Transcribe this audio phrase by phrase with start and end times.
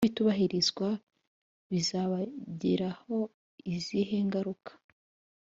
[0.03, 0.87] Nibitubahirizwa
[1.71, 3.17] bizabagiraho
[3.75, 4.71] izihe ngaruka?